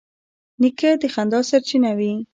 نیکه 0.61 0.89
د 1.01 1.03
خندا 1.13 1.39
سرچینه 1.49 1.91
وي. 1.97 2.13